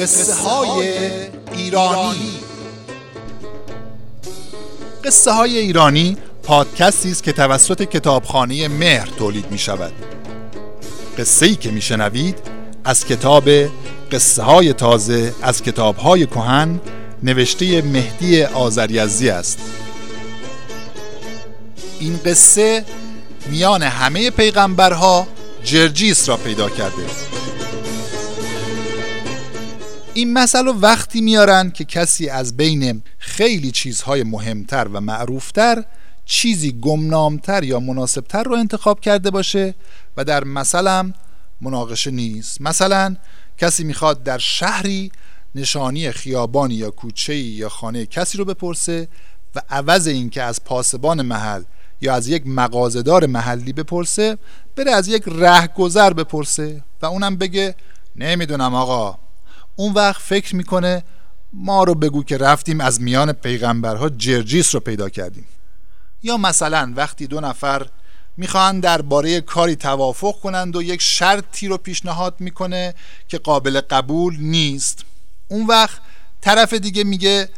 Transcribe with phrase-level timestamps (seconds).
[0.00, 0.98] قصه های
[1.52, 2.32] ایرانی.
[5.04, 9.92] قصه های ایرانی پادکستی است که توسط کتابخانه مهر تولید می شود
[11.18, 12.38] قصه ای که می شنوید
[12.84, 13.48] از کتاب
[14.12, 16.80] قصه های تازه از کتاب های کهن
[17.22, 19.58] نوشته مهدی آذریزی است.
[22.00, 22.84] این قصه
[23.46, 25.26] میان همه پیغمبرها
[25.64, 27.23] جرجیس را پیدا کرده.
[30.14, 35.84] این مسئله وقتی میارن که کسی از بین خیلی چیزهای مهمتر و معروفتر
[36.24, 39.74] چیزی گمنامتر یا مناسبتر رو انتخاب کرده باشه
[40.16, 41.12] و در مثلا
[41.60, 42.60] مناقشه نیست.
[42.60, 43.16] مثلا
[43.58, 45.12] کسی می‌خواد در شهری
[45.54, 49.08] نشانی خیابانی یا کوچه یا خانه کسی رو بپرسه
[49.54, 51.62] و عوض اینکه از پاسبان محل
[52.00, 54.38] یا از یک مغازهدار محلی بپرسه
[54.76, 57.74] بره از یک رهگذر بپرسه و اونم بگه
[58.16, 59.23] نمی‌دونم آقا
[59.76, 61.04] اون وقت فکر می‌کنه
[61.52, 65.46] ما رو بگو که رفتیم از میان پیغمبرها جرجیس رو پیدا کردیم.
[66.22, 67.86] یا مثلا وقتی دو نفر
[68.36, 72.94] می‌خواهند درباره کاری توافق کنند و یک شرطی رو پیشنهاد می‌کنه
[73.28, 75.04] که قابل قبول نیست.
[75.48, 76.00] اون وقت
[76.40, 77.48] طرف دیگه میگه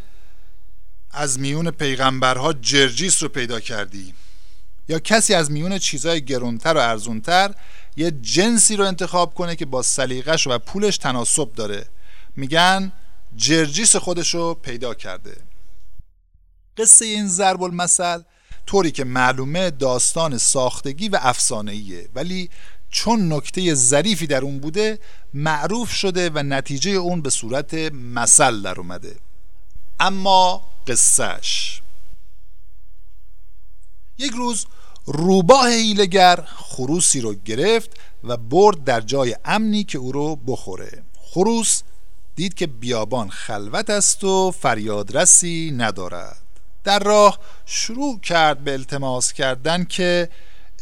[1.11, 4.15] از میون پیغمبرها جرجیس رو پیدا کردی.
[4.89, 7.55] یا کسی از میون چیزهای گرونتر و ارزونتر
[7.97, 11.87] یه جنسی رو انتخاب کنه که با سلیقش و پولش تناسب داره.
[12.37, 12.93] میگن
[13.37, 15.37] جرجیس خودش رو پیدا کرده.
[16.77, 18.23] قصه این ضرب المثل
[18.67, 22.51] طوری که معلومه داستان ساختگی و افسانه‌ایه ولی
[22.91, 24.99] چون نکته ظریفی در اون بوده
[25.35, 29.17] معروف شده و نتیجه اون به صورت مثل در اومده.
[30.01, 31.83] اما قصهش
[34.19, 34.67] یک روز
[35.07, 37.91] روباه هیلگر خروسی رو گرفت
[38.25, 41.03] و برد در جای امنی که او رو بخوره.
[41.21, 41.83] خروس
[42.37, 46.43] دید که بیابان خلوت است و فریادرسی ندارد.
[46.85, 50.29] در راه شروع کرد به التماس کردن که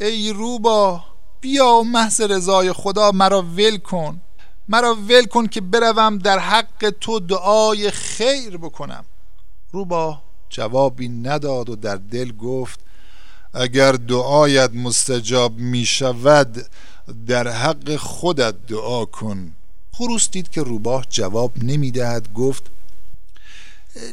[0.00, 1.04] ای روبا
[1.40, 4.20] بیا و محض رضای خدا مرا ول کن.
[4.68, 9.04] مرا ول کن که بروم در حق تو دعای خیر بکنم.
[9.72, 12.80] روبا جوابی نداد و در دل گفت
[13.54, 16.66] اگر دعایت مستجاب می شود
[17.26, 19.52] در حق خودت دعا کن.
[19.96, 22.62] خروس دید که روباه جواب نمی‌دهد گفت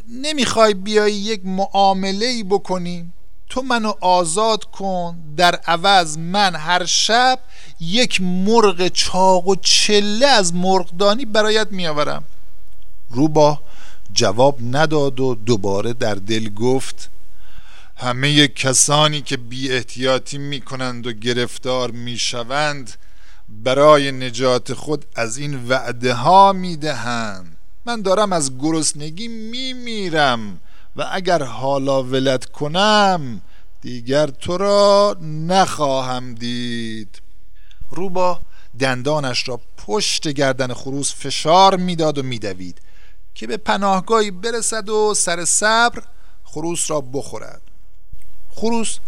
[0.08, 3.12] نمی‌خوای بیای یک معامله ای بکنیم
[3.48, 7.38] تو منو آزاد کن در عوض من هر شب
[7.80, 12.24] یک مرغ چاق و چله از مرغدانی برایت میآورم.
[13.10, 13.62] روباه
[14.12, 17.10] جواب نداد و دوباره در دل گفت
[17.96, 22.92] همه کسانی که بی احتیاطی می کنند و گرفتار می شوند
[23.52, 30.60] برای نجات خود از این وعده ها می دهند من دارم از گرسنگی می میرم
[30.96, 33.42] و اگر حالا ولت کنم
[33.80, 37.22] دیگر تو را نخواهم دید.
[37.90, 38.40] روبا
[38.78, 42.80] دندانش را پشت گردن خروس فشار می‌داد و میدوید
[43.34, 46.02] که به پناهگاهی برسد و سر صبر
[46.44, 47.62] خروس را بخورد.
[48.50, 48.98] خروس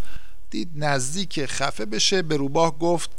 [0.51, 3.11] دید نزدیک خفه بشه به روباه گفت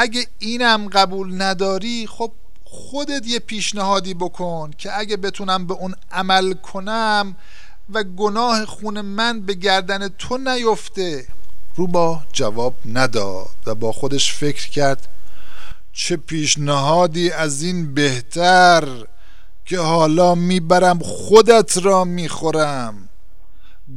[0.00, 2.32] اگه اینم قبول نداری خب
[2.64, 7.36] خودت یه پیشنهادی بکن که اگه بتونم به اون عمل کنم
[7.92, 11.26] و گناه خون من به گردن تو نیفته.
[11.76, 15.08] روبا جواب نداد و با خودش فکر کرد
[15.92, 18.88] چه پیشنهادی از این بهتر
[19.64, 23.08] که حالا می‌برم خودت را می‌خورم.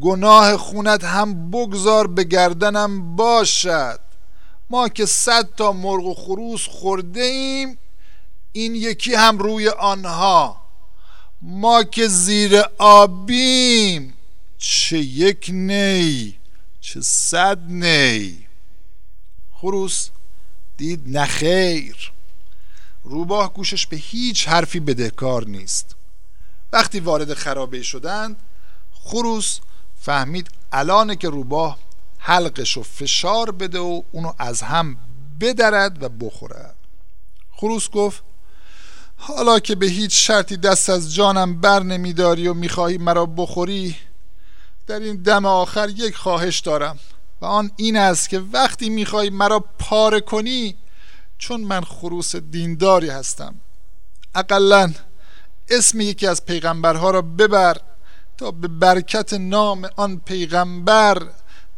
[0.01, 4.10] گناه خونت هم بگذار به گردنم باشد.
[4.71, 7.77] ما که صد تا مرغ و خروس خورده ایم
[8.51, 10.61] این یکی هم روی آنها.
[11.41, 14.13] ما که زیر آبیم
[14.57, 16.35] چه یک نی
[16.81, 18.47] چه صد نی.
[19.53, 20.09] خروس
[20.77, 22.11] دید نخیر
[23.03, 25.95] روباه گوشش به هیچ حرفی بدهکار نیست.
[26.73, 28.35] وقتی وارد خرابه شدند
[28.93, 29.59] خروس
[30.01, 31.77] فهمید الان که روباه
[32.23, 34.97] حلقش رو فشار بده و اونو از هم
[35.39, 36.75] بدرد و بخورد
[37.51, 38.23] خروس گفت
[39.17, 43.95] حالا که به هیچ شرطی دست از جانم بر نمیداری و می‌خواهی مرا بخوری
[44.87, 46.99] در این دم آخر یک خواهش دارم
[47.41, 50.75] و آن این است که وقتی می‌خواهی مرا پاره کنی
[51.37, 53.55] چون من خروس دینداری هستم.
[54.35, 54.93] اقلا
[55.69, 57.77] اسم یکی از پیغمبرها را ببر
[58.37, 61.27] تا به برکت نام آن پیغمبر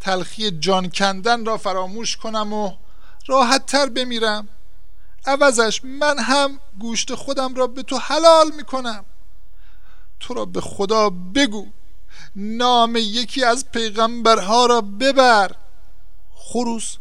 [0.03, 2.71] تلخی جان کندن را فراموش کنم و
[3.27, 4.49] راحت تر بمیرم.
[5.25, 9.05] عوضش من هم گوشت خودم را به تو حلال می‌کنم.
[10.19, 11.67] تو را به خدا بگو.
[12.35, 15.51] نام یکی از پیغمبرها را ببر.
[16.35, 16.97] خروس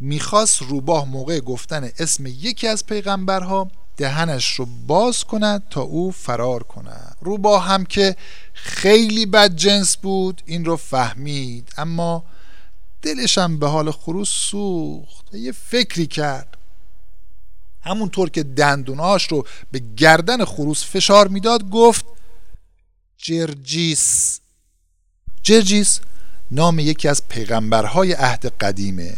[0.00, 6.62] می‌خواست روباه موقع گفتن اسم یکی از پیغمبرها دهنش رو باز کند تا او فرار
[6.62, 7.16] کند.
[7.20, 8.16] روباه هم که
[8.52, 11.72] خیلی بد جنس بود این رو فهمید.
[11.76, 12.24] اما
[13.02, 15.34] دلشم به حال خروس سوخت.
[15.34, 16.56] یه فکری کرد.
[17.80, 22.04] همونطور که دندوناش رو به گردن خروس فشار می‌داد گفت
[23.18, 24.40] جرجیس.
[25.42, 26.00] جرجیس
[26.50, 29.16] نام یکی از پیغمبرهای عهد قدیمه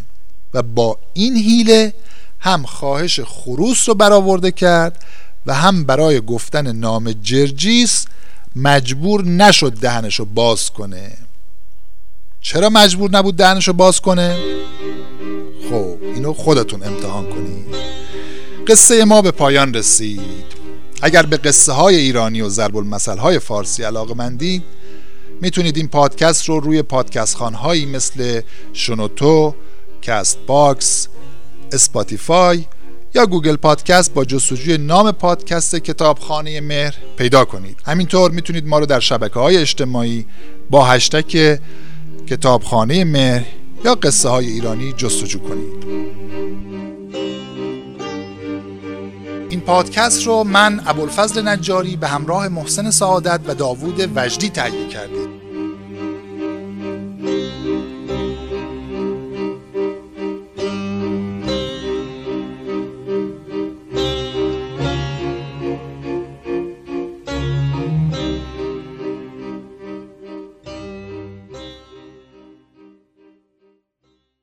[0.55, 1.95] و با این هیله
[2.41, 5.05] هم خواهش خروس رو برآورده کرد
[5.47, 8.07] و هم برای گفتن نام جرجیس
[8.57, 11.13] مجبور نشد دهنش رو باز کنه.
[12.41, 14.39] چرا مجبور نبود دهنش رو باز کنه؟
[15.71, 17.67] خب اینو خودتون امتحان کنید
[18.67, 20.61] قصه ما به پایان رسید.
[21.03, 24.63] اگر به قصه های ایرانی و ضرب المثل های فارسی علاقه مندید
[25.41, 28.41] می‌تونید این پادکست رو روی پادکست خوان‌هایی مثل
[28.73, 29.55] شنوتو،
[30.03, 31.09] Castbox،
[31.73, 32.65] Spotify
[33.15, 37.79] یا Google Podcast با جستجوی نام پادکست کتابخانه مهر پیدا کنید.
[37.87, 40.27] همینطور می‌تونید ما رو در شبکه های اجتماعی
[40.71, 41.61] با هشتک
[42.31, 43.47] کتابخانه مهر
[43.85, 45.85] یا قصه های ایرانی جستجو کنید.
[49.51, 55.40] این پادکست رو من ابوالفضل نجاری به همراه محسن سعادت و داوود وجدی تهیه کردیم.